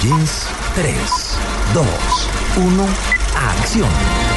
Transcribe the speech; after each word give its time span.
Jeans 0.00 0.48
3, 0.76 1.38
2, 1.74 1.86
1, 2.56 2.86
acción. 3.34 4.31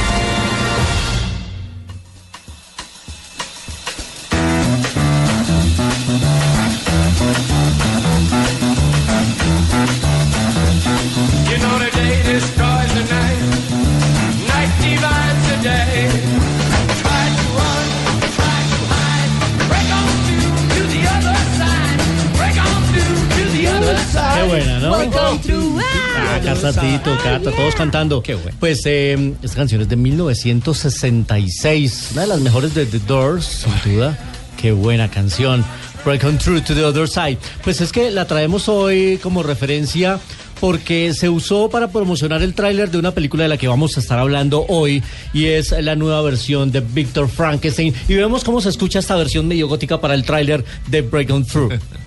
Ah, 25.26 26.38
Casatito, 26.44 27.16
Cata, 27.22 27.50
todos 27.50 27.74
cantando. 27.74 28.22
Pues 28.60 28.82
eh, 28.86 29.34
esta 29.42 29.56
canción 29.56 29.80
es 29.80 29.88
de 29.88 29.96
1966, 29.96 32.10
una 32.12 32.20
de 32.22 32.28
las 32.28 32.40
mejores 32.40 32.74
de 32.74 32.86
The 32.86 33.00
Doors, 33.00 33.44
sin 33.44 33.72
duda. 33.84 34.16
Qué 34.56 34.70
buena 34.70 35.10
canción. 35.10 35.64
Break 36.04 36.22
on 36.22 36.38
through 36.38 36.62
to 36.62 36.74
the 36.74 36.84
other 36.84 37.08
side. 37.08 37.38
Pues 37.64 37.80
es 37.80 37.90
que 37.90 38.12
la 38.12 38.26
traemos 38.26 38.68
hoy 38.68 39.18
como 39.20 39.42
referencia 39.42 40.20
porque 40.60 41.12
se 41.12 41.28
usó 41.28 41.68
para 41.70 41.88
promocionar 41.88 42.40
el 42.42 42.54
tráiler 42.54 42.92
de 42.92 42.98
una 42.98 43.10
película 43.10 43.42
de 43.42 43.48
la 43.48 43.56
que 43.56 43.66
vamos 43.66 43.96
a 43.96 44.00
estar 44.00 44.20
hablando 44.20 44.64
hoy 44.68 45.02
y 45.34 45.46
es 45.46 45.72
la 45.72 45.96
nueva 45.96 46.22
versión 46.22 46.70
de 46.70 46.80
Victor 46.80 47.28
Frankenstein 47.28 47.92
y 48.06 48.14
vemos 48.14 48.44
cómo 48.44 48.60
se 48.60 48.68
escucha 48.68 49.00
esta 49.00 49.16
versión 49.16 49.48
medio 49.48 49.66
gótica 49.66 50.00
para 50.00 50.14
el 50.14 50.24
tráiler 50.24 50.64
de 50.86 51.02
Break 51.02 51.32
on 51.32 51.44
Through. 51.44 51.80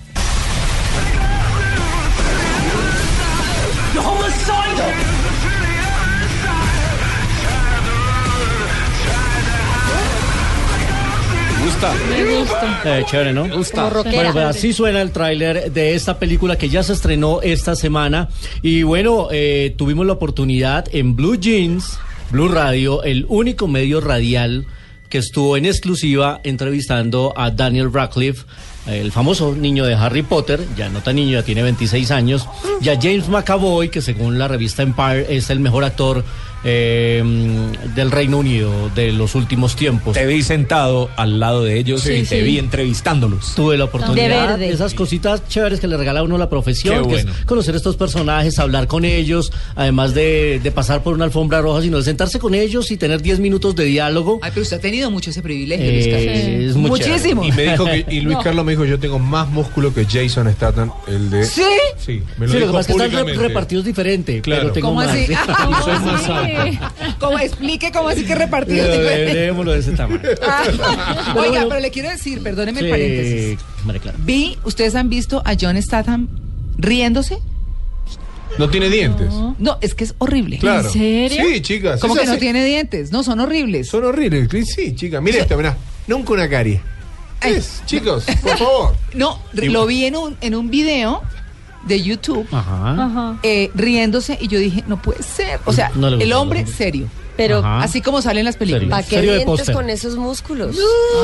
gusta? 11.80 11.94
Me 12.10 12.40
gusta. 12.40 12.82
Eh, 12.86 13.06
chévere, 13.06 13.34
¿no? 13.34 13.50
Como 13.50 13.90
rockera. 13.90 14.16
Bueno, 14.16 14.34
pues 14.34 14.46
así 14.46 14.74
suena 14.74 15.02
el 15.02 15.12
tráiler 15.12 15.72
de 15.72 15.96
esta 15.96 16.20
película 16.20 16.58
que 16.58 16.70
ya 16.70 16.84
se 16.84 16.94
estrenó 16.94 17.42
esta 17.42 17.76
semana. 17.76 18.30
Y 18.62 18.84
bueno, 18.84 19.30
eh, 19.32 19.74
tuvimos 19.78 20.06
la 20.06 20.14
oportunidad 20.14 20.86
en 20.92 21.16
Blue 21.16 21.38
Jeans, 21.38 21.98
Blue 22.32 22.50
Radio, 22.50 23.04
el 23.04 23.26
único 23.30 23.68
medio 23.68 24.02
radial 24.02 24.66
que 25.10 25.20
estuvo 25.20 25.58
en 25.58 25.66
exclusiva 25.66 26.40
entrevistando 26.44 27.34
a 27.36 27.50
Daniel 27.50 27.92
Radcliffe, 27.92 28.46
el 28.86 29.12
famoso 29.12 29.56
niño 29.56 29.86
de 29.86 29.96
Harry 29.96 30.22
Potter, 30.22 30.60
ya 30.78 30.90
no 30.90 31.02
tan 31.02 31.16
niño, 31.16 31.32
ya 31.32 31.44
tiene 31.44 31.64
26 31.64 32.12
años, 32.12 32.48
y 32.80 32.90
a 32.90 32.96
James 33.02 33.28
McAvoy, 33.28 33.90
que 33.90 34.02
según 34.02 34.38
la 34.38 34.48
revista 34.48 34.84
Empire 34.84 35.26
es 35.30 35.50
el 35.50 35.62
mejor 35.62 35.84
actor 35.84 36.24
eh, 36.64 37.24
del 37.96 38.12
Reino 38.12 38.38
Unido 38.38 38.90
de 38.96 39.12
los 39.12 39.36
últimos 39.36 39.76
tiempos. 39.76 40.14
Te 40.16 40.26
vi 40.26 40.42
sentado 40.44 41.10
al 41.16 41.40
lado 41.40 41.64
de 41.64 41.78
ellos 41.80 42.02
Sí, 42.02 42.14
y 42.14 42.24
te 42.24 42.38
sí. 42.40 42.42
vi 42.42 42.60
entrevistándolos. 42.60 43.54
Tuve 43.56 43.78
la 43.78 43.86
oportunidad 43.86 44.24
De 44.24 44.30
verde. 44.30 44.70
esas 44.70 44.94
cositas 44.94 45.48
chéveres 45.48 45.80
que 45.80 45.88
le 45.88 45.98
regala 45.98 46.20
a 46.22 46.24
uno 46.24 46.38
la 46.38 46.50
profesión, 46.50 47.08
que 47.08 47.16
es 47.18 47.26
conocer 47.46 47.76
estos 47.76 47.96
personajes, 47.96 48.60
hablar 48.60 48.88
con 48.88 49.06
ellos, 49.06 49.52
además 49.76 50.14
de, 50.14 50.60
de 50.62 50.72
pasar 50.72 51.04
por 51.04 51.14
una 51.14 51.26
alfombra 51.26 51.62
roja, 51.62 51.82
sino 51.82 51.98
de 51.98 52.04
sentarse 52.04 52.40
con 52.40 52.54
ellos 52.56 52.92
y 52.92 52.98
tener 52.98 53.22
10 53.22 53.40
minutos 53.40 53.76
de 53.76 53.86
diálogo. 53.86 54.40
Ay, 54.42 54.52
pero 54.54 54.64
usted 54.64 54.78
ha 54.78 54.82
tenido 54.82 55.10
mucho 55.12 55.30
ese 55.30 55.42
privilegio, 55.42 55.86
Eh, 55.86 55.92
Luis 55.94 56.08
Carlos. 56.08 56.38
es 56.70 56.76
muy 56.76 56.90
Muchísimo. 56.90 57.44
Y 57.44 57.52
me 57.52 57.64
dijo 57.64 57.86
que, 57.86 58.06
y 58.10 58.22
Luis 58.22 58.38
Carlos 58.44 58.66
me 58.66 58.72
dijo, 58.74 58.86
yo 58.86 59.00
tengo 59.00 59.20
más 59.20 59.48
músculo 59.50 59.94
que 59.94 60.06
Jason 60.06 60.52
Statham, 60.54 60.92
el 61.08 61.30
de... 61.30 61.46
¿Sí? 61.46 61.62
Sí, 61.98 62.22
me 62.38 62.48
lo 62.48 62.54
Sí, 62.54 62.60
lo 62.60 62.66
que 62.66 62.66
dijo 62.66 62.74
pasa 62.74 62.92
es 62.92 62.98
que 62.98 63.06
están 63.06 63.28
repartidos 63.40 63.86
diferente, 63.86 64.42
Claro. 64.42 64.62
pero 64.62 64.74
tengo 64.74 64.88
¿Cómo 64.90 65.02
más. 65.02 65.10
así? 65.10 65.28
¿Cómo 67.20 67.40
explique 67.40 67.92
cómo 67.92 68.10
así 68.10 68.26
que 68.26 68.36
repartido? 68.36 68.86
Pero 68.86 69.04
de- 69.72 69.80
ese 69.80 69.92
tamaño. 69.92 70.22
Ah, 70.42 71.34
Oiga, 71.38 71.66
pero 71.68 71.80
le 71.80 71.92
quiero 71.92 72.10
decir, 72.10 72.42
perdóneme 72.42 72.80
el 72.80 72.86
Sí, 72.86 72.92
paréntesis. 72.92 74.16
Vi, 74.26 74.58
¿ustedes 74.64 74.96
han 74.96 75.10
visto 75.10 75.42
a 75.46 75.56
John 75.60 75.82
Statham 75.82 76.28
riéndose? 76.78 77.40
No 78.58 78.70
tiene 78.70 78.90
dientes. 78.90 79.32
No, 79.60 79.78
es 79.82 79.94
que 79.94 80.04
es 80.06 80.16
horrible. 80.18 80.58
Claro. 80.58 80.88
¿En 80.88 80.94
serio? 80.94 81.46
Sí, 81.48 81.62
chicas. 81.62 82.00
Como 82.02 82.16
que 82.16 82.26
no 82.26 82.38
tiene 82.38 82.66
dientes. 82.66 83.12
No, 83.12 83.24
son 83.24 83.40
horribles. 83.40 83.88
Son 83.88 84.04
horribles. 84.04 84.50
Sí, 84.76 84.96
chicas. 84.96 85.22
Mire 85.22 85.40
esto, 85.40 85.56
mirá. 85.56 85.78
Nunca 86.08 86.34
una 86.34 86.50
carie. 86.50 86.82
Ay. 87.42 87.54
Es, 87.54 87.82
chicos, 87.86 88.26
por 88.42 88.58
favor. 88.58 88.96
No, 89.14 89.40
lo 89.54 89.86
vi 89.86 90.06
en 90.06 90.16
un, 90.16 90.38
en 90.42 90.56
un 90.56 90.70
video 90.70 91.22
de 91.86 92.02
YouTube 92.02 92.48
Ajá. 92.52 93.38
Eh, 93.44 93.72
riéndose 93.76 94.38
y 94.40 94.48
yo 94.48 94.60
dije, 94.60 94.84
no 94.88 95.02
puede 95.02 95.24
ser. 95.24 95.60
O 95.66 95.74
sea, 95.74 95.92
No 95.96 96.08
el 96.08 96.34
hombre 96.34 96.66
serio. 96.68 97.08
Pero 97.40 97.60
Ajá. 97.60 97.80
Así 97.84 98.02
como 98.02 98.22
salen 98.22 98.44
las 98.44 98.58
películas. 98.58 98.90
¿Para 98.90 99.04
qué 99.04 99.16
Serio 99.16 99.32
de 99.32 99.38
dientes 99.38 99.58
póster. 99.60 99.76
con 99.76 99.90
esos 99.90 100.18
músculos? 100.18 100.76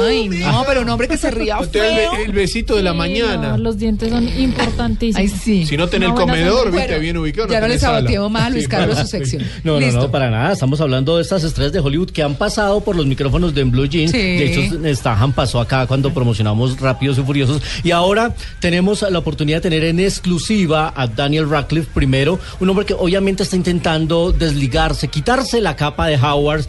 Ay, 0.08 0.30
no, 0.30 0.64
pero 0.66 0.82
un 0.82 0.90
hombre 0.90 1.10
que 1.10 1.18
se 1.18 1.30
ría 1.30 1.58
el, 1.60 1.68
feo. 1.68 1.84
be- 2.14 2.24
el 2.24 2.32
besito 2.32 2.76
de 2.78 2.84
la 2.84 2.92
Sí, 2.92 2.98
mañana. 2.98 3.50
no, 3.50 3.58
los 3.58 3.78
dientes 3.78 4.10
son 4.10 4.26
importantísimos. 4.40 5.20
Ay, 5.20 5.28
sí. 5.28 5.66
Si 5.66 5.76
no 5.76 5.88
tenés 5.90 6.10
Una 6.10 6.20
el 6.22 6.26
buena 6.26 6.32
comedor, 6.34 6.60
salud. 6.60 6.72
viste, 6.74 6.88
Bueno, 6.88 7.02
bien 7.02 7.18
ubicado. 7.18 7.48
ya 7.50 7.60
no 7.60 7.68
le 7.68 7.74
tenés 7.74 7.82
sala. 7.82 7.98
saboteo 8.00 8.30
más 8.30 8.44
a 8.44 8.50
Luis 8.50 8.64
Sí, 8.64 8.70
Carlos 8.70 8.98
su 9.00 9.08
sección. 9.08 9.44
No, 9.66 9.74
no, 9.74 9.80
Listo. 9.80 10.00
no, 10.04 10.12
para 10.12 10.30
nada. 10.30 10.54
Estamos 10.54 10.80
hablando 10.80 11.18
de 11.18 11.22
estas 11.22 11.44
estrellas 11.44 11.74
de 11.74 11.80
Hollywood 11.82 12.12
que 12.12 12.24
han 12.24 12.36
pasado 12.36 12.80
por 12.82 12.96
los 12.96 13.06
micrófonos 13.06 13.54
de 13.54 13.62
En 13.62 13.72
Blue 13.72 13.86
Jeans. 13.86 14.12
Sí. 14.12 14.18
De 14.18 14.46
hecho, 14.54 14.96
Stahan 14.96 15.34
pasó 15.34 15.60
acá 15.60 15.86
cuando 15.86 16.14
promocionamos 16.14 16.80
Rápidos 16.80 17.18
y 17.18 17.24
Furiosos. 17.24 17.62
Y 17.84 17.92
ahora 17.92 18.34
tenemos 18.62 19.02
la 19.02 19.20
oportunidad 19.20 19.58
de 19.58 19.62
tener 19.64 19.84
en 19.84 20.00
exclusiva 20.00 20.94
a 20.96 21.08
Daniel 21.08 21.50
Radcliffe 21.50 21.90
primero, 21.94 22.40
un 22.62 22.70
hombre 22.70 22.86
que 22.86 22.94
obviamente 22.94 23.44
está 23.44 23.56
intentando 23.58 24.32
desligarse, 24.32 25.08
quitarse 25.10 25.60
la 25.60 25.76
capa 25.76 26.05
de 26.08 26.18
Howard, 26.18 26.66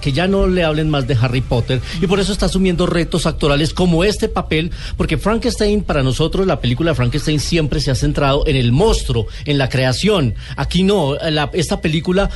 que 0.00 0.12
ya 0.12 0.26
no 0.26 0.46
le 0.46 0.64
hablen 0.64 0.90
más 0.90 1.06
de 1.06 1.16
Harry 1.20 1.40
Potter. 1.40 1.80
Y 2.00 2.06
por 2.06 2.20
eso 2.20 2.32
está 2.32 2.46
asumiendo 2.46 2.86
retos 2.86 3.26
actorales 3.26 3.72
como 3.74 4.04
este 4.04 4.28
papel, 4.28 4.70
porque 4.96 5.18
Frankenstein, 5.18 5.82
para 5.82 6.02
nosotros, 6.02 6.46
la 6.46 6.60
película 6.60 6.90
de 6.90 6.94
Frankenstein 6.96 7.40
siempre 7.40 7.80
se 7.80 7.90
ha 7.90 7.94
centrado 7.94 8.46
en 8.46 8.56
el 8.56 8.72
monstruo, 8.72 9.26
en 9.44 9.58
la 9.58 9.68
creación. 9.68 10.34
Aquí 10.56 10.82
no, 10.82 11.16
esta 11.52 11.80
película 11.80 12.30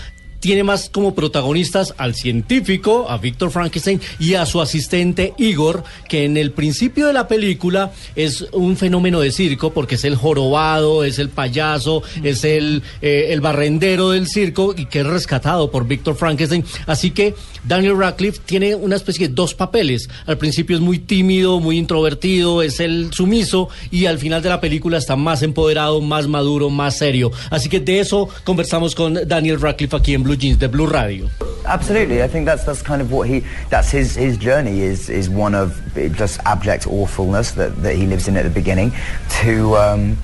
tiene 0.46 0.62
más 0.62 0.88
como 0.88 1.12
protagonistas 1.12 1.92
al 1.98 2.14
científico, 2.14 3.06
a 3.10 3.18
Víctor 3.18 3.50
Frankenstein 3.50 4.00
y 4.20 4.34
a 4.34 4.46
su 4.46 4.60
asistente 4.60 5.34
Igor, 5.38 5.82
que 6.08 6.24
en 6.24 6.36
el 6.36 6.52
principio 6.52 7.08
de 7.08 7.12
la 7.12 7.26
película 7.26 7.90
es 8.14 8.42
un 8.52 8.76
fenómeno 8.76 9.18
de 9.18 9.32
circo 9.32 9.72
porque 9.72 9.96
es 9.96 10.04
el 10.04 10.14
jorobado, 10.14 11.02
es 11.02 11.18
el 11.18 11.30
payaso, 11.30 12.04
es 12.22 12.44
el, 12.44 12.84
eh, 13.02 13.30
el 13.30 13.40
barrendero 13.40 14.10
del 14.10 14.28
circo 14.28 14.72
y 14.78 14.86
que 14.86 15.00
es 15.00 15.06
rescatado 15.08 15.68
por 15.68 15.88
Víctor 15.88 16.14
Frankenstein. 16.14 16.64
Así 16.86 17.10
que 17.10 17.34
Daniel 17.64 17.98
Radcliffe 17.98 18.40
tiene 18.46 18.76
una 18.76 18.94
especie 18.94 19.26
de 19.26 19.34
dos 19.34 19.52
papeles. 19.52 20.08
Al 20.26 20.38
principio 20.38 20.76
es 20.76 20.80
muy 20.80 21.00
tímido, 21.00 21.58
muy 21.58 21.76
introvertido, 21.76 22.62
es 22.62 22.78
el 22.78 23.12
sumiso 23.12 23.68
y 23.90 24.06
al 24.06 24.20
final 24.20 24.42
de 24.42 24.50
la 24.50 24.60
película 24.60 24.98
está 24.98 25.16
más 25.16 25.42
empoderado, 25.42 26.00
más 26.00 26.28
maduro, 26.28 26.70
más 26.70 26.98
serio. 26.98 27.32
Así 27.50 27.68
que 27.68 27.80
de 27.80 27.98
eso 27.98 28.28
conversamos 28.44 28.94
con 28.94 29.18
Daniel 29.26 29.60
Radcliffe 29.60 29.96
aquí 29.96 30.14
en 30.14 30.22
Blue 30.22 30.35
Jeans 30.36 30.56
de 30.56 30.68
Blue 30.68 30.86
Radio. 30.86 31.28
Absolutely, 31.64 32.22
I 32.22 32.28
think 32.28 32.46
that's 32.46 32.64
that's 32.64 32.82
kind 32.82 33.02
of 33.02 33.10
what 33.10 33.28
he 33.28 33.44
that's 33.70 33.90
his 33.90 34.14
his 34.14 34.36
journey 34.36 34.80
is 34.80 35.08
is 35.08 35.28
one 35.28 35.54
of 35.54 35.80
just 36.12 36.38
abject 36.46 36.86
awfulness 36.86 37.52
that, 37.52 37.82
that 37.82 37.96
he 37.96 38.06
lives 38.06 38.28
in 38.28 38.36
at 38.36 38.44
the 38.44 38.50
beginning 38.50 38.92
to 39.40 39.76
um, 39.76 40.16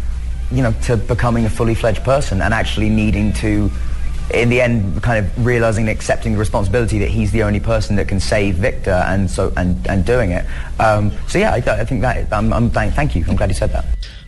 you 0.51 0.63
know 0.63 0.73
to 0.83 0.97
becoming 0.97 1.45
a 1.45 1.51
fully 1.51 1.75
fledged 1.75 2.05
person 2.05 2.41
and 2.43 2.55
actually 2.55 2.89
needing 2.89 3.33
to 3.33 3.71
in 4.33 4.49
the 4.49 4.61
end 4.61 5.03
kind 5.03 5.25
of 5.25 5.45
realizing 5.47 5.89
and 5.89 5.91
accepting 5.91 6.33
the 6.33 6.39
responsibility 6.39 6.99
that 7.01 7.09
he's 7.11 7.33
the 7.33 7.43
only 7.43 7.61
person 7.61 7.97
that 7.97 8.07
can 8.07 8.21
save 8.21 8.55
Victor 8.55 9.03
and 9.09 9.29
so 9.31 9.53
and, 9.57 9.85
and 9.89 10.05
doing 10.07 10.31
it. 10.31 10.47
Um, 10.79 11.11
so 11.27 11.39
yeah 11.39 11.53
I, 11.53 11.57
I 11.57 11.85
think 11.85 12.03
that 12.03 12.33
I'm, 12.33 12.53
I'm 12.53 12.71
thank, 12.71 12.95
thank 12.95 13.17
you. 13.17 13.25
I'm 13.29 13.37
glad 13.37 13.51
you 13.51 13.57
said 13.57 13.73
that 13.73 13.85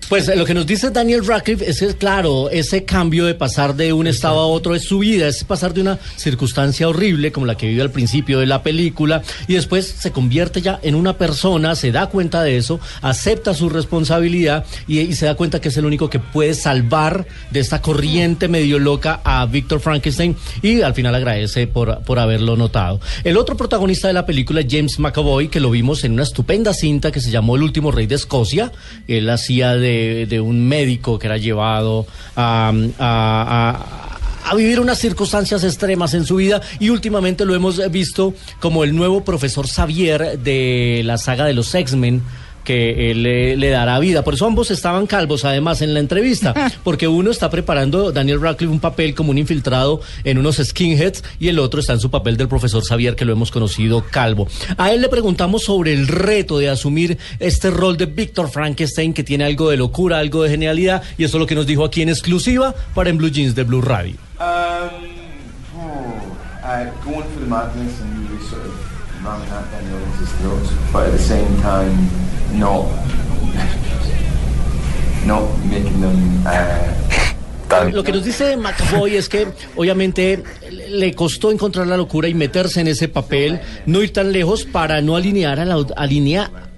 Pues 0.08 0.28
eh, 0.28 0.36
lo 0.36 0.44
que 0.44 0.54
nos 0.54 0.66
dice 0.66 0.90
Daniel 0.90 1.26
Radcliffe 1.26 1.68
es 1.68 1.80
que, 1.80 1.94
claro, 1.94 2.50
ese 2.50 2.84
cambio 2.84 3.24
de 3.24 3.34
pasar 3.34 3.74
de 3.74 3.92
un 3.92 4.06
estado 4.06 4.38
a 4.38 4.46
otro 4.46 4.74
es 4.74 4.84
su 4.84 4.98
vida, 4.98 5.26
es 5.26 5.44
pasar 5.44 5.72
de 5.72 5.80
una 5.80 5.98
circunstancia 6.16 6.88
horrible 6.88 7.32
como 7.32 7.46
la 7.46 7.56
que 7.56 7.68
vive 7.68 7.82
al 7.82 7.90
principio 7.90 8.38
de 8.38 8.46
la 8.46 8.62
película 8.62 9.22
y 9.48 9.54
después 9.54 9.86
se 9.86 10.12
convierte 10.12 10.60
ya 10.60 10.78
en 10.82 10.94
una 10.94 11.16
persona, 11.16 11.74
se 11.74 11.90
da 11.90 12.08
cuenta 12.08 12.42
de 12.42 12.56
eso, 12.56 12.80
acepta 13.00 13.54
su 13.54 13.68
responsabilidad 13.68 14.64
y, 14.86 15.00
y 15.00 15.14
se 15.14 15.26
da 15.26 15.34
cuenta 15.34 15.60
que 15.60 15.68
es 15.68 15.76
el 15.76 15.86
único 15.86 16.10
que 16.10 16.18
puede 16.18 16.54
salvar 16.54 17.26
de 17.50 17.60
esta 17.60 17.80
corriente 17.80 18.48
medio 18.48 18.78
loca 18.78 19.20
a 19.24 19.46
Víctor 19.46 19.80
Frankenstein 19.80 20.36
y 20.62 20.82
al 20.82 20.94
final 20.94 21.14
agradece 21.14 21.66
por, 21.66 22.02
por 22.02 22.18
haberlo 22.18 22.56
notado. 22.56 23.00
El 23.24 23.36
otro 23.36 23.56
protagonista 23.56 24.08
de 24.08 24.14
la 24.14 24.26
película 24.26 24.60
es 24.60 24.66
James 24.68 24.98
McAvoy, 24.98 25.48
que 25.48 25.60
lo 25.60 25.70
vimos 25.70 26.04
en 26.04 26.12
una 26.12 26.22
estupenda 26.22 26.74
cinta 26.74 27.10
que 27.10 27.20
se 27.20 27.30
llamó 27.30 27.56
El 27.56 27.62
último 27.62 27.90
rey 27.90 28.06
de 28.06 28.16
Escocia. 28.16 28.72
Él 29.08 29.28
hacía 29.30 29.74
de, 29.76 29.93
de 30.28 30.40
un 30.40 30.66
médico 30.66 31.18
que 31.18 31.26
era 31.26 31.36
llevado 31.38 32.06
a, 32.36 32.72
a- 32.98 34.00
vivir 34.56 34.78
unas 34.78 34.98
circunstancias 34.98 35.64
extremas 35.64 36.14
en 36.14 36.24
su 36.24 36.36
vida. 36.36 36.60
Y 36.78 36.90
últimamente 36.90 37.44
lo 37.44 37.54
hemos 37.54 37.80
visto 37.90 38.34
como 38.60 38.84
el 38.84 38.94
nuevo 38.94 39.24
profesor 39.24 39.66
Xavier 39.66 40.38
de 40.38 41.02
la 41.04 41.18
saga 41.18 41.44
de 41.44 41.54
los 41.54 41.74
X-Men 41.74 42.22
que 42.64 43.10
él 43.10 43.24
eh, 43.26 43.56
le 43.56 43.68
dará 43.68 43.98
vida. 43.98 44.24
Por 44.24 44.34
eso 44.34 44.46
ambos 44.46 44.70
estaban 44.70 45.06
calvos, 45.06 45.44
además, 45.44 45.82
en 45.82 45.94
la 45.94 46.00
entrevista, 46.00 46.54
porque 46.84 47.06
uno 47.06 47.30
está 47.30 47.50
preparando, 47.50 48.10
Daniel 48.10 48.40
Radcliffe, 48.40 48.72
un 48.72 48.80
papel 48.80 49.14
como 49.14 49.30
un 49.30 49.38
infiltrado 49.38 50.00
en 50.24 50.38
unos 50.38 50.56
skinheads 50.56 51.22
y 51.38 51.48
el 51.48 51.58
otro 51.58 51.80
está 51.80 51.92
en 51.92 52.00
su 52.00 52.10
papel 52.10 52.36
del 52.36 52.48
profesor 52.48 52.82
Xavier, 52.82 53.14
que 53.14 53.24
lo 53.24 53.32
hemos 53.32 53.50
conocido 53.50 54.04
calvo. 54.10 54.48
A 54.76 54.92
él 54.92 55.02
le 55.02 55.08
preguntamos 55.08 55.64
sobre 55.64 55.92
el 55.92 56.08
reto 56.08 56.58
de 56.58 56.70
asumir 56.70 57.18
este 57.38 57.70
rol 57.70 57.96
de 57.96 58.06
Víctor 58.06 58.50
Frankenstein, 58.50 59.12
que 59.12 59.22
tiene 59.22 59.44
algo 59.44 59.70
de 59.70 59.76
locura, 59.76 60.18
algo 60.18 60.42
de 60.42 60.50
genialidad, 60.50 61.02
y 61.18 61.24
eso 61.24 61.36
es 61.36 61.40
lo 61.40 61.46
que 61.46 61.54
nos 61.54 61.66
dijo 61.66 61.84
aquí 61.84 62.02
en 62.02 62.08
exclusiva 62.08 62.74
para 62.94 63.10
En 63.10 63.18
Blue 63.18 63.30
Jeans 63.30 63.54
de 63.54 63.64
Blue 63.64 63.82
Radio. 63.82 64.16
Um, 64.40 65.24
uh, 66.64 66.84
going 67.04 67.22
for 67.22 67.40
the 67.40 67.46
madness 67.46 68.00
and 68.00 68.28
really 68.28 68.42
sort 68.46 68.64
of 68.64 69.03
ramming 69.24 69.48
that 69.50 69.64
down 69.72 69.84
the 69.88 69.96
audience's 69.96 70.30
throats, 70.40 70.70
but 70.92 71.06
at 71.06 71.12
the 71.12 71.18
same 71.18 71.56
time, 71.62 71.92
not 72.58 72.84
not 75.26 75.42
making 75.64 76.00
them. 76.00 76.46
Uh, 76.46 76.90
Lo 77.90 78.04
que 78.04 78.12
nos 78.12 78.24
dice 78.24 78.56
McAvoy 78.56 79.16
es 79.16 79.28
que 79.28 79.48
obviamente 79.74 80.44
le 80.90 81.12
costó 81.14 81.50
encontrar 81.50 81.86
la 81.88 81.96
locura 81.96 82.28
y 82.28 82.34
meterse 82.34 82.80
en 82.80 82.86
ese 82.88 83.08
papel, 83.08 83.58
no 83.86 84.00
ir 84.02 84.12
tan 84.12 84.30
lejos 84.30 84.64
para 84.64 85.00
no 85.00 85.16
alinear 85.16 85.58
a 85.58 85.64
la 85.64 85.74
aud- 85.76 85.92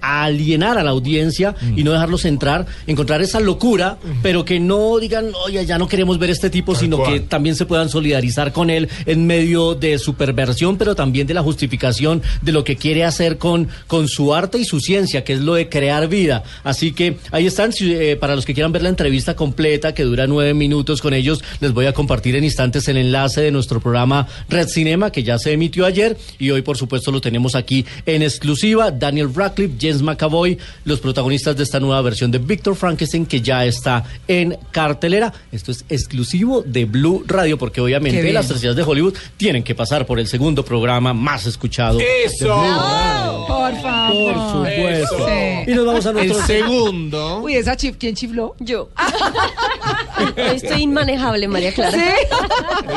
alinea- 0.00 0.36
alienar 0.36 0.78
a 0.78 0.84
la 0.84 0.90
audiencia 0.90 1.54
y 1.76 1.82
no 1.82 1.92
dejarlos 1.92 2.24
entrar, 2.24 2.66
encontrar 2.86 3.22
esa 3.22 3.40
locura, 3.40 3.96
pero 4.22 4.44
que 4.44 4.60
no 4.60 4.98
digan, 4.98 5.30
oye, 5.46 5.64
ya 5.66 5.78
no 5.78 5.88
queremos 5.88 6.18
ver 6.18 6.30
este 6.30 6.50
tipo, 6.50 6.72
Tal 6.72 6.80
sino 6.82 6.96
cual. 6.98 7.12
que 7.14 7.20
también 7.20 7.56
se 7.56 7.66
puedan 7.66 7.88
solidarizar 7.88 8.52
con 8.52 8.70
él 8.70 8.88
en 9.06 9.26
medio 9.26 9.74
de 9.74 9.98
su 9.98 10.14
perversión, 10.14 10.76
pero 10.76 10.94
también 10.94 11.26
de 11.26 11.34
la 11.34 11.42
justificación 11.42 12.22
de 12.42 12.52
lo 12.52 12.64
que 12.64 12.76
quiere 12.76 13.04
hacer 13.04 13.38
con, 13.38 13.68
con 13.86 14.08
su 14.08 14.34
arte 14.34 14.58
y 14.58 14.64
su 14.64 14.80
ciencia, 14.80 15.24
que 15.24 15.32
es 15.32 15.40
lo 15.40 15.54
de 15.54 15.68
crear 15.68 16.06
vida. 16.08 16.42
Así 16.64 16.92
que 16.92 17.16
ahí 17.32 17.46
están, 17.46 17.72
si, 17.72 17.92
eh, 17.94 18.16
para 18.16 18.34
los 18.36 18.44
que 18.44 18.54
quieran 18.54 18.72
ver 18.72 18.82
la 18.82 18.88
entrevista 18.90 19.34
completa, 19.34 19.94
que 19.94 20.02
dura 20.04 20.26
nueve 20.26 20.54
minutos 20.54 21.00
con 21.02 21.14
ellos, 21.14 21.42
les 21.60 21.72
voy 21.72 21.86
a 21.86 21.92
compartir 21.92 22.36
en 22.36 22.44
instantes 22.44 22.86
el 22.88 22.96
enlace 22.98 23.40
de 23.40 23.50
nuestro 23.50 23.80
programa 23.80 24.26
Red 24.48 24.68
Cinema, 24.68 25.10
que 25.10 25.22
ya 25.22 25.38
se 25.38 25.52
emitió 25.52 25.86
ayer, 25.86 26.16
y 26.38 26.50
hoy 26.50 26.62
por 26.62 26.76
supuesto 26.76 27.10
lo 27.10 27.20
tenemos 27.20 27.54
aquí 27.54 27.84
en 28.06 28.22
exclusiva. 28.22 28.90
Daniel 28.90 29.32
Radcliffe, 29.34 29.74
James 29.86 30.02
McAvoy, 30.02 30.58
los 30.84 31.00
protagonistas 31.00 31.56
de 31.56 31.62
esta 31.62 31.80
nueva 31.80 32.00
versión 32.02 32.30
de 32.30 32.38
Victor 32.38 32.74
Frankenstein, 32.76 33.26
que 33.26 33.40
ya 33.40 33.64
está 33.64 34.04
en 34.28 34.56
cartelera. 34.70 35.32
Esto 35.52 35.72
es 35.72 35.84
exclusivo 35.88 36.62
de 36.62 36.84
Blue 36.84 37.24
Radio, 37.26 37.58
porque 37.58 37.80
obviamente 37.80 38.32
las 38.32 38.48
tercias 38.48 38.74
de 38.76 38.82
Hollywood 38.82 39.14
tienen 39.36 39.62
que 39.62 39.74
pasar 39.74 40.06
por 40.06 40.18
el 40.18 40.26
segundo 40.26 40.64
programa 40.64 41.12
más 41.14 41.46
escuchado. 41.46 41.98
de 41.98 42.24
¡Eso! 42.24 42.46
Blue 42.46 42.76
Radio. 42.76 43.46
Por 43.46 43.82
favor. 43.82 44.34
Por 44.34 44.68
supuesto. 44.68 45.26
Sí. 45.26 45.70
Y 45.70 45.74
nos 45.74 45.86
vamos 45.86 46.06
a 46.06 46.10
El 46.10 46.14
nuestro 46.16 46.46
segundo. 46.46 47.40
Uy, 47.40 47.54
esa 47.54 47.76
chif, 47.76 47.96
¿quién 47.98 48.14
chifló? 48.14 48.54
Yo. 48.58 48.90
Estoy 50.36 50.82
inmanejable, 50.82 51.48
María 51.48 51.72
Clara. 51.72 51.98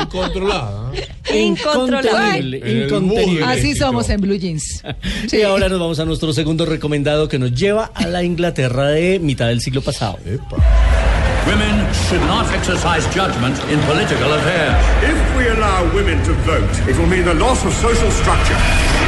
Incontrolada. 0.01 0.91
Incontrolable. 1.33 2.83
Incontenible. 2.83 3.45
Así 3.45 3.75
somos 3.75 4.09
en 4.09 4.21
Blue 4.21 4.37
Jeans. 4.37 4.83
Y 5.31 5.41
ahora 5.41 5.69
nos 5.69 5.79
vamos 5.79 5.99
a 5.99 6.05
nuestro 6.05 6.33
segundo 6.33 6.65
recomendado 6.65 7.27
que 7.27 7.39
nos 7.39 7.53
lleva 7.53 7.91
a 7.93 8.07
la 8.07 8.23
Inglaterra 8.23 8.87
de 8.89 9.19
mitad 9.19 9.47
del 9.47 9.61
siglo 9.61 9.81
pasado. 9.81 10.17
Epa. 10.25 10.57
Women 11.47 11.87
should 12.07 12.21
not 12.27 12.45
exercise 12.53 13.05
judgment 13.07 13.57
in 13.71 13.79
political 13.87 14.33
affairs. 14.33 14.75
If 15.03 15.37
we 15.37 15.49
allow 15.49 15.83
women 15.95 16.21
to 16.23 16.33
vote, 16.45 16.89
it 16.89 16.97
will 16.97 17.07
mean 17.07 17.25
the 17.25 17.33
loss 17.33 17.65
of 17.65 17.73
social 17.73 18.11
structure. 18.11 18.98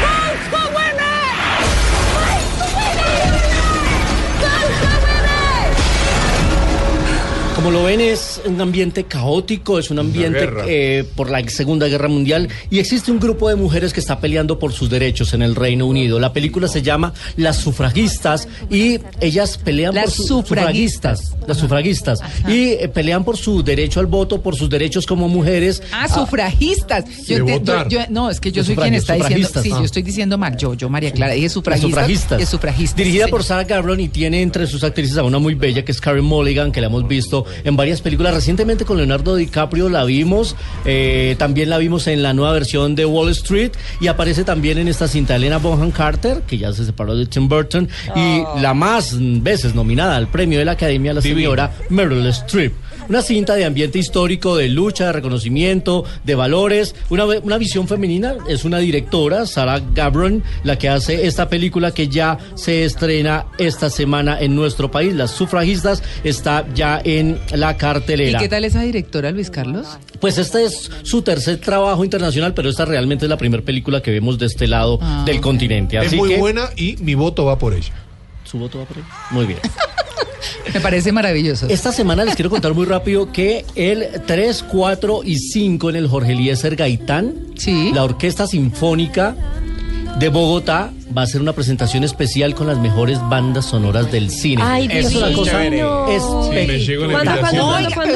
Como 7.61 7.69
lo 7.77 7.83
ven, 7.83 8.01
es 8.01 8.41
un 8.45 8.59
ambiente 8.59 9.03
caótico, 9.03 9.77
es 9.77 9.91
un 9.91 9.99
ambiente 9.99 10.49
eh, 10.67 11.03
por 11.15 11.29
la 11.29 11.47
Segunda 11.47 11.87
Guerra 11.87 12.07
Mundial 12.07 12.49
y 12.71 12.79
existe 12.79 13.11
un 13.11 13.19
grupo 13.19 13.49
de 13.49 13.55
mujeres 13.55 13.93
que 13.93 13.99
está 13.99 14.19
peleando 14.19 14.57
por 14.57 14.73
sus 14.73 14.89
derechos 14.89 15.35
en 15.35 15.43
el 15.43 15.53
Reino 15.55 15.85
Unido. 15.85 16.19
La 16.19 16.33
película 16.33 16.67
se 16.67 16.81
llama 16.81 17.13
Las 17.37 17.57
sufragistas 17.57 18.47
y 18.71 18.99
ellas 19.19 19.59
pelean 19.59 19.93
Las 19.93 20.05
por 20.05 20.13
sus 20.13 20.25
sufragistas. 20.27 21.35
Las 21.45 21.57
sufragistas. 21.57 22.19
Y 22.47 22.69
eh, 22.69 22.89
pelean 22.91 23.23
por 23.23 23.37
su 23.37 23.61
derecho 23.61 23.99
al 23.99 24.07
voto, 24.07 24.41
por 24.41 24.55
sus 24.55 24.67
derechos 24.67 25.05
como 25.05 25.27
mujeres. 25.29 25.83
Ah, 25.91 26.07
sufragistas. 26.09 27.05
Yo 27.27 27.35
De 27.35 27.41
ente- 27.41 27.59
votar. 27.59 27.89
yo- 27.89 27.99
yo- 27.99 28.05
no, 28.09 28.31
es 28.31 28.39
que 28.39 28.51
yo 28.51 28.63
soy 28.63 28.75
quien 28.75 28.95
está 28.95 29.13
diciendo. 29.13 29.47
sufragistas. 29.47 29.63
Sí, 29.63 29.69
Ah. 29.71 29.77
yo 29.77 29.85
estoy 29.85 30.01
diciendo 30.01 30.35
mal. 30.39 30.57
Yo, 30.57 30.73
yo, 30.73 30.89
María 30.89 31.11
Clara, 31.11 31.35
Las 31.35 31.51
sufragistas. 31.51 31.89
sufragistas. 31.91 32.41
Es 32.41 32.49
sufragistas. 32.49 32.97
Dirigida 32.97 33.25
sí. 33.25 33.31
por 33.31 33.43
Sarah 33.43 33.65
Gabron 33.65 33.99
y 33.99 34.09
tiene 34.09 34.41
entre 34.41 34.65
sus 34.65 34.83
actrices 34.83 35.15
a 35.19 35.23
una 35.23 35.37
muy 35.37 35.53
bella 35.53 35.85
que 35.85 35.91
es 35.91 36.01
Karen 36.01 36.23
Mulligan, 36.25 36.71
que 36.71 36.81
la 36.81 36.87
hemos 36.87 37.07
visto 37.07 37.45
en 37.63 37.75
varias 37.75 38.01
películas. 38.01 38.33
Recientemente 38.33 38.86
con 38.86 38.98
Leonardo 38.98 39.36
DiCaprio 39.36 39.89
la 39.89 40.03
vimos. 40.03 40.56
eh, 40.86 41.36
también 41.38 41.69
la 41.69 41.77
vimos 41.77 42.07
en 42.07 42.24
la 42.24 42.33
nueva 42.33 42.53
versión 42.53 42.95
de 42.95 43.06
Wall 43.06 43.30
Street. 43.30 43.71
Y 44.00 44.07
aparece 44.07 44.44
también 44.44 44.77
en 44.77 44.88
esta 44.88 45.07
cinta 45.07 45.36
Elena 45.36 45.57
Bonham 45.57 45.92
Carter, 45.92 46.42
que 46.42 46.57
ya 46.57 46.74
se 46.74 46.86
separó 46.86 47.15
de 47.15 47.25
Tim 47.25 47.48
Burton. 47.48 47.89
Y 48.15 48.44
la 48.59 48.74
más 48.74 49.15
veces 49.19 49.75
nominada 49.75 50.15
al 50.15 50.27
premio 50.27 50.59
de 50.59 50.65
la 50.65 50.74
Academia, 50.74 51.13
la 51.13 51.21
señora 51.21 51.71
Meryl 51.89 52.25
Streep. 52.27 52.74
Una 53.11 53.21
cinta 53.21 53.55
de 53.55 53.65
ambiente 53.65 53.99
histórico, 53.99 54.55
de 54.55 54.69
lucha, 54.69 55.07
de 55.07 55.11
reconocimiento, 55.11 56.05
de 56.23 56.33
valores, 56.33 56.95
una, 57.09 57.25
una 57.25 57.57
visión 57.57 57.85
femenina. 57.85 58.35
Es 58.47 58.63
una 58.63 58.77
directora, 58.77 59.45
Sarah 59.45 59.81
Gabron, 59.93 60.41
la 60.63 60.77
que 60.77 60.87
hace 60.87 61.27
esta 61.27 61.49
película 61.49 61.91
que 61.93 62.07
ya 62.07 62.37
se 62.55 62.85
estrena 62.85 63.47
esta 63.57 63.89
semana 63.89 64.39
en 64.39 64.55
nuestro 64.55 64.89
país. 64.91 65.13
Las 65.13 65.31
sufragistas 65.31 66.01
está 66.23 66.65
ya 66.73 67.01
en 67.03 67.37
la 67.53 67.73
¿Y 67.73 67.75
cartelera. 67.75 68.39
qué 68.39 68.47
tal 68.47 68.63
esa 68.63 68.81
directora, 68.81 69.29
Luis 69.31 69.49
Carlos? 69.49 69.87
Pues 70.21 70.37
este 70.37 70.63
es 70.63 70.89
su 71.03 71.21
tercer 71.21 71.57
trabajo 71.57 72.05
internacional, 72.05 72.53
pero 72.53 72.69
esta 72.69 72.85
realmente 72.85 73.25
es 73.25 73.29
la 73.29 73.35
primera 73.35 73.61
película 73.61 74.01
que 74.01 74.11
vemos 74.11 74.39
de 74.39 74.45
este 74.45 74.67
lado 74.67 74.99
Ah, 75.01 75.23
del 75.25 75.41
continente. 75.41 75.97
Es 75.97 76.13
muy 76.13 76.29
que 76.29 76.37
buena 76.37 76.69
y 76.77 76.95
mi 77.01 77.15
voto 77.15 77.43
va 77.43 77.59
por 77.59 77.73
ella. 77.73 77.91
su 78.45 78.57
voto 78.57 78.79
va 78.79 78.85
por 78.85 78.95
ahí. 78.99 79.03
Muy 79.31 79.47
bien. 79.47 79.59
Me 80.73 80.79
parece 80.79 81.11
maravilloso. 81.11 81.67
Esta 81.67 81.91
semana 81.91 82.23
les 82.25 82.35
quiero 82.35 82.49
contar 82.49 82.73
muy 82.73 82.85
rápido 82.85 83.31
que 83.31 83.65
el 83.75 84.07
3, 84.25 84.63
4 84.71 85.21
y 85.23 85.37
5 85.37 85.89
en 85.89 85.95
el 85.95 86.07
Jorge 86.07 86.33
Eliezer 86.33 86.75
Gaitán, 86.75 87.33
Sí. 87.55 87.91
la 87.93 88.03
Orquesta 88.03 88.47
Sinfónica 88.47 89.35
de 90.19 90.29
Bogotá 90.29 90.91
va 91.15 91.21
a 91.21 91.23
hacer 91.25 91.41
una 91.41 91.53
presentación 91.53 92.03
especial 92.03 92.53
con 92.55 92.67
las 92.67 92.77
mejores 92.77 93.19
bandas 93.29 93.65
sonoras 93.65 94.11
del 94.11 94.29
cine. 94.29 94.61
Ay, 94.65 94.87
es 94.91 95.13
una 95.15 95.31
cosa 95.33 95.51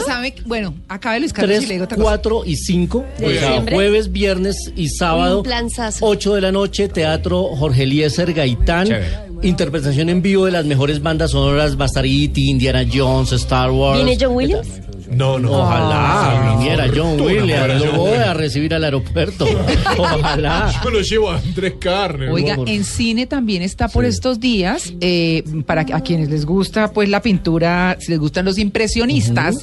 sabe, 0.06 0.34
bueno, 0.46 0.74
acabe 0.88 1.20
Luis 1.20 1.34
Carlos 1.34 1.56
y 1.56 1.58
3, 1.60 1.68
le 1.68 1.74
digo 1.76 1.86
otra 1.86 1.98
cosa. 1.98 2.08
4 2.10 2.44
y 2.46 2.56
5, 2.58 3.06
¿De 3.18 3.26
o 3.26 3.30
sea, 3.30 3.40
diciembre? 3.48 3.76
jueves, 3.76 4.12
viernes 4.12 4.72
y 4.76 4.90
sábado, 4.90 5.40
Un 5.40 5.44
planzazo. 5.44 6.06
8 6.06 6.36
de 6.36 6.42
la 6.42 6.52
noche, 6.52 6.88
Teatro 6.90 7.44
Jorge 7.56 7.84
Eliezer 7.84 8.34
Gaitán, 8.34 8.88
Chévere. 8.88 9.18
Interpretación 9.48 10.10
en 10.10 10.22
vivo 10.22 10.46
de 10.46 10.52
las 10.52 10.66
mejores 10.66 11.02
bandas 11.02 11.32
sonoras, 11.32 11.80
va 11.80 11.84
a 11.84 11.88
estar 11.88 12.06
E.T., 12.06 12.40
Indiana 12.42 12.86
Jones, 12.92 13.32
Star 13.34 13.72
Wars. 13.72 14.04
¿Viene 14.04 14.18
John 14.20 14.36
Williams? 14.36 14.68
No, 15.10 15.38
no. 15.38 15.52
Ojalá 15.62 16.52
Ah, 16.52 16.56
viniera 16.58 16.88
John 16.94 17.22
Williams, 17.22 17.86
lo 17.86 17.94
voy 17.94 18.18
a 18.18 18.34
recibir 18.34 18.74
al 18.74 18.84
aeropuerto. 18.84 19.46
Ojalá. 19.98 20.74
Yo 20.84 20.90
lo 20.90 21.02
llevo 21.02 21.30
a 21.32 21.38
Andrés 21.38 21.74
Carne. 21.80 22.30
Oiga, 22.30 22.58
en 22.66 22.84
cine 22.84 23.28
también 23.28 23.62
está 23.62 23.88
por 23.88 24.04
estos 24.04 24.40
días, 24.40 24.94
eh, 25.02 25.44
para 25.68 25.82
a 25.82 26.02
quienes 26.02 26.30
les 26.30 26.46
gusta 26.46 26.92
pues 26.92 27.08
la 27.08 27.22
pintura, 27.22 27.98
si 28.00 28.12
les 28.12 28.20
gustan 28.20 28.46
los 28.46 28.58
impresionistas, 28.58 29.56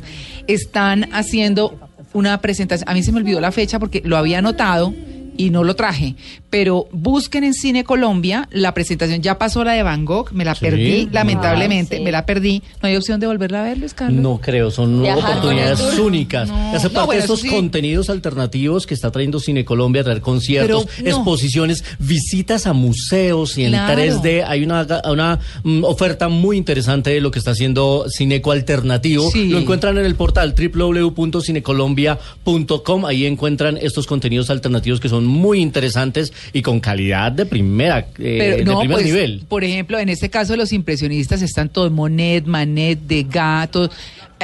están 0.46 1.08
haciendo 1.12 1.76
una 2.12 2.40
presentación. 2.40 2.88
A 2.88 2.94
mí 2.94 3.02
se 3.02 3.10
me 3.10 3.18
olvidó 3.18 3.40
la 3.40 3.50
fecha 3.52 3.78
porque 3.80 4.00
lo 4.04 4.16
había 4.16 4.38
anotado 4.38 4.94
y 5.36 5.50
no 5.50 5.64
lo 5.64 5.74
traje, 5.76 6.14
pero 6.50 6.86
busquen 6.92 7.44
en 7.44 7.54
Cine 7.54 7.84
Colombia 7.84 8.48
la 8.52 8.74
presentación. 8.74 9.22
Ya 9.22 9.38
pasó 9.38 9.64
la 9.64 9.72
de 9.72 9.82
Van 9.82 10.04
Gogh, 10.04 10.32
me 10.32 10.44
la 10.44 10.54
Sí. 10.54 10.60
perdí, 10.66 11.08
lamentablemente, 11.12 11.96
Ah, 11.96 11.98
sí. 11.98 12.04
me 12.04 12.12
la 12.12 12.26
perdí. 12.26 12.62
¿No 12.82 12.88
hay 12.88 12.96
opción 12.96 13.20
de 13.20 13.26
volverla 13.26 13.60
a 13.60 13.64
ver, 13.64 13.78
Luis 13.78 13.94
Carlos? 13.94 14.20
No 14.20 14.38
creo, 14.40 14.70
son 14.70 15.04
oportunidades 15.06 15.80
únicas. 15.98 16.48
No. 16.48 16.74
Hace 16.74 16.88
No, 16.88 16.92
parte 16.94 17.06
bueno, 17.06 17.12
de 17.12 17.18
estos 17.24 17.38
eso 17.40 17.48
sí. 17.48 17.54
contenidos 17.54 18.10
alternativos 18.10 18.86
que 18.86 18.94
está 18.94 19.10
trayendo 19.10 19.40
Cine 19.40 19.64
Colombia, 19.64 20.02
a 20.02 20.04
traer 20.04 20.20
conciertos, 20.20 20.86
Pero, 20.96 21.04
no. 21.04 21.10
exposiciones, 21.16 21.84
visitas 21.98 22.66
a 22.66 22.72
museos 22.72 23.56
y 23.58 23.64
en 23.64 23.70
Claro. 23.70 23.94
3D. 23.94 24.44
Hay 24.46 24.62
una, 24.62 24.86
una 25.10 25.38
mm, 25.62 25.84
oferta 25.84 26.28
muy 26.28 26.56
interesante 26.56 27.10
de 27.10 27.20
lo 27.20 27.30
que 27.30 27.38
está 27.38 27.52
haciendo 27.52 28.06
Cineco 28.08 28.52
Alternativo. 28.52 29.30
Sí. 29.30 29.48
Lo 29.48 29.58
encuentran 29.58 29.98
en 29.98 30.04
el 30.06 30.14
portal 30.14 30.54
www.cinecolombia.com. 30.54 33.06
Ahí 33.06 33.26
encuentran 33.26 33.76
estos 33.80 34.06
contenidos 34.06 34.50
alternativos 34.50 35.00
que 35.00 35.08
son 35.08 35.21
muy 35.24 35.60
interesantes 35.60 36.32
y 36.52 36.62
con 36.62 36.80
calidad 36.80 37.32
de 37.32 37.46
primera, 37.46 38.00
eh, 38.18 38.36
Pero 38.38 38.56
de 38.56 38.64
primer 38.64 38.96
pues, 38.96 39.04
nivel. 39.04 39.42
por 39.48 39.64
ejemplo, 39.64 39.98
en 39.98 40.08
este 40.08 40.30
caso 40.30 40.56
los 40.56 40.72
impresionistas 40.72 41.42
están 41.42 41.68
todos 41.68 41.90
Monet, 41.90 42.46
Manet, 42.46 43.00
Degas, 43.00 43.70
todos. 43.70 43.90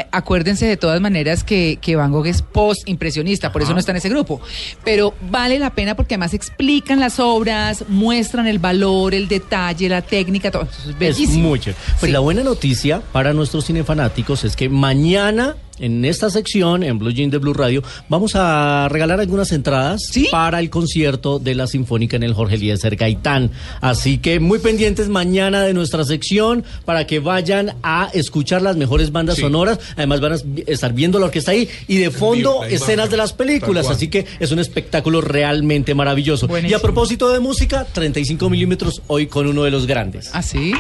Eh, 0.00 0.06
acuérdense 0.12 0.66
de 0.66 0.76
todas 0.76 1.00
maneras 1.00 1.44
que, 1.44 1.78
que 1.80 1.96
Van 1.96 2.10
Gogh 2.12 2.26
es 2.26 2.42
post-impresionista, 2.42 3.52
por 3.52 3.62
eso 3.62 3.72
no 3.72 3.78
está 3.78 3.92
en 3.92 3.98
ese 3.98 4.08
grupo. 4.08 4.40
Pero 4.84 5.14
vale 5.30 5.58
la 5.58 5.70
pena 5.74 5.94
porque 5.96 6.14
además 6.14 6.34
explican 6.34 7.00
las 7.00 7.18
obras, 7.20 7.84
muestran 7.88 8.46
el 8.46 8.58
valor, 8.58 9.14
el 9.14 9.28
detalle, 9.28 9.88
la 9.88 10.02
técnica, 10.02 10.50
todo. 10.50 10.62
Eso 10.62 10.72
es 10.82 10.88
Es 10.88 10.98
bellísimo. 10.98 11.48
muy 11.48 11.60
chévere. 11.60 11.78
Pues 12.00 12.08
Sí. 12.08 12.12
la 12.12 12.20
buena 12.20 12.42
noticia 12.42 13.00
para 13.12 13.32
nuestros 13.32 13.66
cinefanáticos 13.66 14.44
es 14.44 14.56
que 14.56 14.68
mañana 14.68 15.56
en 15.80 16.04
esta 16.04 16.28
sección, 16.28 16.82
en 16.82 16.98
Blue 16.98 17.12
Jean 17.12 17.30
de 17.30 17.38
Blue 17.38 17.54
Radio, 17.54 17.84
vamos 18.08 18.32
a 18.34 18.88
regalar 18.90 19.20
algunas 19.20 19.52
entradas 19.52 20.02
para 20.32 20.58
el 20.58 20.70
concierto 20.70 21.38
de 21.38 21.54
la 21.54 21.68
Sinfónica 21.68 22.16
en 22.16 22.24
el 22.24 22.34
Jorge 22.34 22.56
Eliezer 22.56 22.96
Gaitán. 22.96 23.52
Así 23.80 24.18
que 24.18 24.40
muy 24.40 24.58
pendientes 24.58 25.08
mañana 25.08 25.62
de 25.62 25.74
nuestra 25.74 26.02
sección 26.02 26.64
para 26.84 27.06
que 27.06 27.20
vayan 27.20 27.76
a 27.84 28.10
escuchar 28.12 28.60
las 28.62 28.76
mejores 28.76 29.12
bandas 29.12 29.36
Sí. 29.36 29.42
sonoras. 29.42 29.78
Además 29.97 30.21
van 30.21 30.33
a 30.33 30.37
estar 30.66 30.92
viendo 30.92 31.18
la 31.18 31.26
orquesta 31.26 31.52
ahí 31.52 31.68
y 31.87 31.99
de 31.99 32.11
fondo 32.11 32.64
escenas 32.64 33.11
de 33.11 33.16
las 33.16 33.33
películas. 33.33 33.88
Así 33.88 34.09
que 34.09 34.26
es 34.38 34.50
un 34.50 34.59
espectáculo 34.59 35.21
realmente 35.21 35.95
maravilloso. 35.95 36.49
Y 36.59 36.73
a 36.75 36.78
propósito 36.78 37.30
de 37.30 37.40
música, 37.40 37.85
35 37.85 38.50
milímetros 38.50 39.02
hoy 39.07 39.26
con 39.26 39.47
uno 39.47 39.64
de 39.64 39.71
los 39.71 39.87
grandes. 39.87 40.30
¿Ah, 40.33 40.42
sí? 40.42 40.73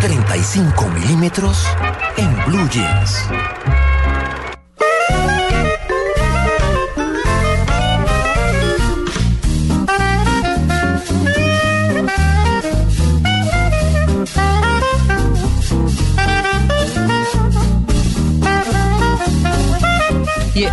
35 0.00 0.88
milímetros 0.88 1.64
en 2.16 2.34
Blue 2.46 2.68
Jeans. 2.70 3.71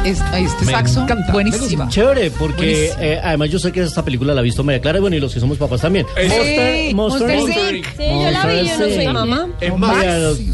Es- 0.09 0.21
este 0.33 0.65
Me 0.65 0.71
saxo, 0.71 1.01
encanta, 1.03 1.31
buenísimo. 1.31 1.87
Chévere, 1.89 2.31
porque 2.31 2.55
Buenísimo. 2.55 3.01
eh, 3.01 3.21
además 3.23 3.49
yo 3.49 3.59
sé 3.59 3.71
que 3.71 3.81
esta 3.81 4.03
película 4.03 4.33
la 4.33 4.39
ha 4.41 4.43
visto 4.43 4.63
María 4.63 4.81
Clara 4.81 4.97
y 4.97 5.01
bueno, 5.01 5.15
y 5.15 5.19
los 5.19 5.33
que 5.33 5.39
somos 5.39 5.57
papás 5.57 5.81
también. 5.81 6.05
Sí, 6.17 6.93
Monster 6.93 7.39
Inc. 7.39 7.85
Sí, 7.97 8.03
yo 8.03 8.31
la 8.31 8.45
vi, 8.47 8.67
yo 8.67 8.77
no 8.79 8.85
soy 8.95 9.07
mamá. 9.07 9.47
Es 9.59 9.77
más. 9.77 10.05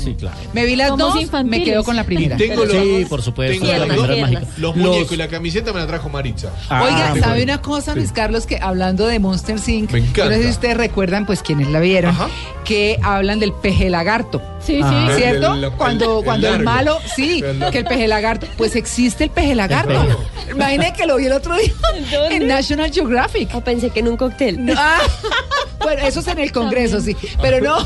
Sí, 0.04 0.16
claro. 0.18 0.38
Me 0.54 0.66
vi 0.66 0.76
las 0.76 0.90
Somos 0.90 1.32
dos, 1.32 1.44
me 1.46 1.64
quedo 1.64 1.84
con 1.84 1.96
la 1.96 2.04
primera. 2.04 2.38
Tengo 2.38 2.66
los, 2.66 2.72
Sí, 2.76 3.06
por 3.10 3.22
supuesto, 3.22 3.66
tengo 3.66 3.78
la 3.80 3.86
los, 3.86 4.06
primera 4.08 4.22
mágica. 4.22 4.52
los 4.58 4.76
muñecos 4.76 5.12
y 5.12 5.18
la 5.18 5.28
camiseta 5.28 5.74
me 5.74 5.80
la 5.80 5.88
trajo 5.88 6.10
Maritza. 6.10 6.50
Ah, 6.70 6.84
Oiga, 6.84 7.08
¿sabe 7.20 7.38
bueno. 7.38 7.44
una 7.54 7.62
cosa, 7.62 7.96
Luis 7.96 8.12
Carlos? 8.12 8.46
Que 8.46 8.58
hablando 8.62 9.08
de 9.08 9.20
Monster 9.20 9.56
Inc., 9.68 9.92
Me 9.92 10.00
encanta. 10.00 10.24
yo 10.24 10.30
no 10.30 10.36
sé 10.38 10.44
si 10.44 10.50
ustedes 10.50 10.78
recuerdan, 10.78 11.26
pues 11.26 11.42
quienes 11.42 11.68
la 11.70 11.80
vieron, 11.80 12.12
Ajá. 12.12 12.28
que 12.64 12.98
hablan 13.04 13.40
del 13.40 13.54
peje 13.54 13.90
lagarto. 13.90 14.42
Sí, 14.60 14.82
sí. 14.82 15.14
¿Cierto? 15.18 15.54
El- 15.54 15.64
el- 15.66 15.72
cuando 15.74 16.20
el 16.20 16.26
cuando 16.26 16.48
el, 16.48 16.64
malo, 16.64 16.98
sí, 17.16 17.44
que 17.72 17.78
el 17.80 17.86
peje 17.86 18.08
lagarto, 18.08 18.48
pues 18.58 18.76
existe 18.76 19.26
el 19.26 19.30
peje 19.30 19.45
lagarto. 19.54 19.92
Claro. 19.92 20.20
Imagínate 20.50 20.94
que 20.94 21.06
lo 21.06 21.18
vi 21.18 21.26
el 21.26 21.34
otro 21.34 21.56
día 21.56 21.74
¿Dónde? 22.12 22.36
en 22.36 22.48
National 22.48 22.92
Geographic. 22.92 23.54
O 23.54 23.62
pensé 23.62 23.90
que 23.90 24.00
en 24.00 24.08
un 24.08 24.18
cóctel. 24.18 24.66
No, 24.66 24.74
ah, 24.76 25.00
bueno, 25.80 26.02
eso 26.08 26.22
es 26.22 26.28
en 26.28 26.40
el 26.40 26.52
Congreso, 26.52 27.00
sí. 27.02 27.16
Pero 27.42 27.62
no, 27.62 27.78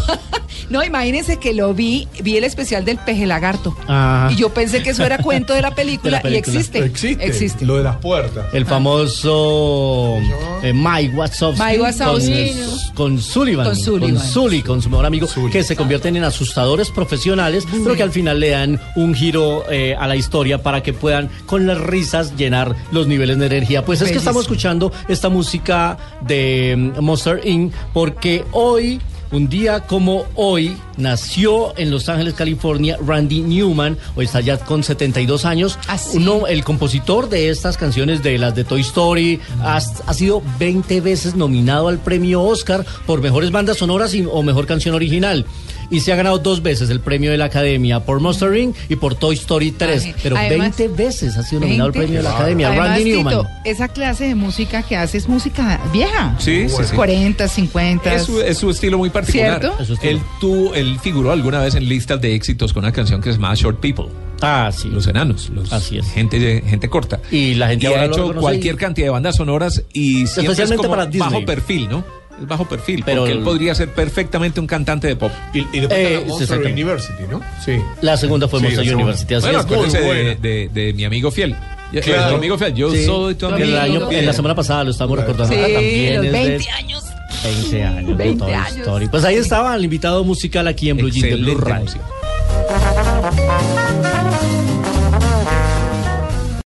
no, 0.70 0.84
imagínense 0.84 1.38
que 1.38 1.54
lo 1.54 1.74
vi, 1.74 2.08
vi 2.22 2.38
el 2.38 2.44
especial 2.44 2.86
del 2.86 2.98
peje 2.98 3.26
lagarto. 3.26 3.76
Ajá. 3.88 4.30
Y 4.32 4.36
yo 4.36 4.50
pensé 4.54 4.84
que 4.84 4.92
eso 4.92 5.04
era 5.06 5.18
cuento 5.24 5.54
de 5.54 5.62
la 5.62 5.74
película, 5.76 6.10
De 6.10 6.12
la 6.18 6.22
película. 6.22 6.54
y 6.54 6.58
existe. 6.58 6.80
Existe. 6.80 7.26
Existe. 7.26 7.66
Lo 7.66 7.78
de 7.78 7.84
las 7.84 7.98
puertas. 7.98 8.46
El 8.54 8.66
famoso 8.66 10.18
eh, 10.64 10.74
Mike 10.74 11.16
Wazowski, 11.16 11.62
Mike 11.64 11.82
Wazowski. 11.82 12.54
Con, 12.94 13.16
con 13.16 13.22
Sullivan, 13.22 13.66
Con 13.66 13.76
Sullivan. 13.76 14.16
con 14.16 14.24
Sully, 14.24 14.62
con 14.62 14.82
su 14.82 14.90
mejor 14.90 15.06
amigo, 15.06 15.28
que 15.52 15.64
se 15.64 15.76
convierten 15.76 16.16
en 16.18 16.24
asustadores 16.24 16.90
profesionales, 16.92 17.66
pero 17.84 17.96
que 17.96 18.04
al 18.04 18.12
final 18.12 18.40
le 18.40 18.50
dan 18.50 18.80
un 18.96 19.14
giro 19.14 19.64
eh, 19.70 19.96
a 19.98 20.08
la 20.08 20.16
historia 20.16 20.62
para 20.62 20.84
que 20.84 20.94
puedan 20.94 21.30
con 21.46 21.66
las 21.66 21.80
risas 21.80 22.36
llenar 22.36 22.76
los 22.92 23.08
niveles 23.08 23.38
de 23.40 23.46
energía. 23.46 23.86
Pues 23.86 24.02
es 24.02 24.12
que 24.12 24.18
estamos 24.18 24.44
escuchando 24.44 24.92
esta 25.08 25.30
música 25.30 25.98
de 26.22 26.76
mm, 26.78 27.02
Monster 27.02 27.42
Inc. 27.46 27.74
porque 27.94 28.44
hoy 28.52 29.00
un 29.32 29.48
día 29.50 29.82
como 29.82 30.26
hoy 30.36 30.76
nació 30.98 31.78
en 31.78 31.92
Los 31.92 32.10
Ángeles, 32.10 32.34
California, 32.34 32.98
Randy 33.06 33.42
Newman, 33.42 33.98
hoy 34.16 34.26
está 34.26 34.42
ya 34.42 34.58
con 34.58 34.84
72 34.84 35.46
años. 35.46 35.78
¿Ah? 35.88 35.98
Uno, 36.14 36.48
el 36.48 36.64
compositor 36.64 37.30
de 37.30 37.50
estas 37.50 37.78
canciones, 37.78 38.24
de 38.24 38.38
las 38.38 38.56
de 38.56 38.64
Toy 38.64 38.82
Story, 38.82 39.40
ha, 39.62 39.78
ha 39.78 40.14
sido 40.14 40.42
20 40.60 41.02
veces 41.02 41.36
nominado 41.36 41.88
al 41.90 42.00
premio 42.00 42.42
Oscar 42.42 42.86
por 43.06 43.22
mejores 43.22 43.52
bandas 43.52 43.78
sonoras 43.78 44.14
y- 44.14 44.26
o 44.26 44.42
mejor 44.44 44.66
canción 44.66 44.96
original. 44.96 45.46
Y 45.92 46.02
se 46.02 46.14
ha 46.14 46.16
ganado 46.16 46.38
dos 46.38 46.62
veces 46.62 46.90
el 46.90 47.00
premio 47.00 47.32
de 47.32 47.38
la 47.38 47.46
Academia 47.46 48.00
por 48.02 48.20
Monster 48.20 48.56
Inc. 48.56 48.76
y 48.90 48.96
por 48.96 49.16
Toy 49.16 49.36
Story 49.36 49.72
3. 49.72 50.04
Ay, 50.06 50.16
Pero 50.22 50.38
además- 50.38 50.78
20 50.78 50.88
veces 51.04 51.36
ha 51.38 51.44
sido 51.44 51.62
nominado 51.62 51.92
20. 51.92 52.00
premio 52.00 52.18
de 52.18 52.24
la 52.24 52.36
Academia. 52.36 52.68
Además, 52.68 52.88
Randy 52.90 53.04
Tito, 53.06 53.30
Newman. 53.30 53.48
esa 53.66 53.88
clase 53.88 54.28
de 54.28 54.36
música 54.36 54.84
que 54.84 54.96
hace 54.98 55.18
es 55.18 55.28
música 55.28 55.80
vieja. 55.92 56.36
Sí, 56.40 56.70
sí, 56.70 56.76
sí. 56.90 56.96
40, 56.96 57.48
50. 57.48 58.14
Es 58.14 58.24
su, 58.24 58.40
es 58.42 58.58
su 58.58 58.70
estilo 58.70 58.98
muy 59.00 59.10
particular. 59.10 59.60
¿Cierto? 59.60 59.80
Es 59.82 59.88
su 59.88 59.94
estilo. 59.94 60.12
Él, 60.18 60.22
tuvo, 60.40 60.76
él 60.76 61.00
figuró 61.02 61.32
alguna 61.32 61.60
vez 61.60 61.74
en 61.76 61.90
listas 61.90 62.22
de 62.22 62.36
éxitos 62.36 62.72
con 62.74 62.84
una 62.84 62.92
canción 62.94 63.20
que 63.22 63.32
se 63.32 63.38
llama 63.40 63.54
Short 63.56 63.80
People. 63.80 64.06
Ah, 64.42 64.72
sí. 64.72 64.90
Los 64.90 65.08
enanos, 65.08 65.50
los 65.50 65.74
Así 65.74 65.98
es. 65.98 66.08
gente, 66.12 66.64
gente 66.66 66.88
corta. 66.88 67.20
Y 67.32 67.56
la 67.56 67.68
gente 67.70 67.86
Y 67.86 67.88
ahora 67.88 68.04
ha 68.04 68.06
hecho 68.06 68.34
cualquier 68.36 68.76
y- 68.76 68.78
cantidad 68.78 69.08
de 69.08 69.12
bandas 69.12 69.36
sonoras 69.36 69.84
y 69.92 70.28
siempre 70.28 70.28
es 70.28 70.38
Especialmente 70.38 70.78
como 70.78 70.90
para 70.92 71.06
Disney. 71.08 71.30
bajo 71.34 71.46
perfil, 71.46 71.90
¿no? 71.90 72.19
Es 72.42 72.48
bajo 72.48 72.68
perfil, 72.68 73.04
Pero 73.06 73.22
porque 73.22 73.32
el- 73.34 73.38
él 73.40 73.44
podría 73.44 73.76
ser 73.76 73.94
perfectamente 73.94 74.60
un 74.60 74.68
cantante 74.68 75.08
de 75.08 75.16
pop. 75.16 75.32
Y, 75.54 75.60
y 75.60 75.80
después 75.82 76.00
Eh, 76.00 76.24
Monster. 76.28 76.60
University, 76.66 77.24
¿no? 77.30 77.42
Sí. 77.64 77.78
La 78.02 78.16
segunda 78.18 78.48
fue 78.48 78.60
Sí, 78.60 78.66
Monster. 78.68 78.96
University. 78.96 79.34
así 79.36 79.46
Bueno, 79.48 79.60
es. 79.62 79.68
muy 80.04 80.16
de, 80.16 80.36
de- 80.42 80.70
de 80.74 80.94
mi 80.94 81.06
amigo 81.06 81.32
fiel. 81.32 81.56
Ya- 81.92 82.02
Claro. 82.02 82.30
Tu 82.32 82.36
amigo 82.36 82.58
fiel, 82.58 82.74
yo 82.76 82.92
Sí. 82.92 83.04
soy 83.06 83.36
tu 83.36 83.48
amigo. 83.48 83.64
El 83.64 83.78
año- 83.78 84.12
en 84.12 84.26
la 84.26 84.34
semana 84.34 84.54
pasada 84.56 84.84
lo 84.84 84.92
estábamos 84.92 85.20
recordando. 85.20 85.54
Sí, 85.54 85.60
también 85.74 86.16
los 86.18 86.26
es 86.26 86.32
de 86.32 86.38
20 86.40 86.70
años. 86.72 87.04
20 87.44 87.84
años. 87.84 88.08
de 88.08 88.14
20 88.24 88.46
Toy 88.46 88.54
años. 88.54 88.78
Story. 88.78 89.08
Pues 89.08 89.24
ahí 89.26 89.36
estaba 89.36 89.76
el 89.76 89.84
invitado 89.84 90.24
musical 90.24 90.68
aquí 90.68 90.90
en 90.90 90.98
Blue 90.98 91.10
Jeans 91.10 91.30
de 91.30 91.36
Blue 91.36 91.58
Radio. 91.58 91.86
música. 91.86 92.04